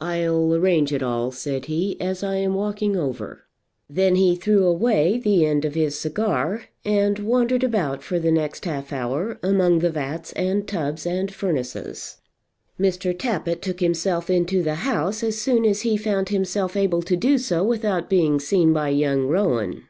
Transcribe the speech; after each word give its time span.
"I'll 0.00 0.54
arrange 0.54 0.94
it 0.94 1.02
all," 1.02 1.30
said 1.30 1.66
he, 1.66 2.00
"as 2.00 2.22
I'm 2.24 2.54
walking 2.54 2.96
over." 2.96 3.44
Then 3.86 4.16
he 4.16 4.34
threw 4.34 4.64
away 4.64 5.18
the 5.18 5.44
end 5.44 5.66
of 5.66 5.74
his 5.74 5.94
cigar, 5.94 6.64
and 6.86 7.18
wandered 7.18 7.62
about 7.62 8.02
for 8.02 8.18
the 8.18 8.32
next 8.32 8.64
half 8.64 8.94
hour 8.94 9.38
among 9.42 9.80
the 9.80 9.90
vats 9.90 10.32
and 10.32 10.66
tubs 10.66 11.04
and 11.06 11.30
furnaces. 11.30 12.16
Mr. 12.80 13.12
Tappitt 13.12 13.60
took 13.60 13.80
himself 13.80 14.30
into 14.30 14.62
the 14.62 14.76
house 14.86 15.22
as 15.22 15.38
soon 15.38 15.66
as 15.66 15.82
he 15.82 15.98
found 15.98 16.30
himself 16.30 16.76
able 16.76 17.02
to 17.02 17.14
do 17.14 17.36
so 17.36 17.62
without 17.62 18.08
being 18.08 18.40
seen 18.40 18.72
by 18.72 18.88
young 18.88 19.26
Rowan. 19.28 19.82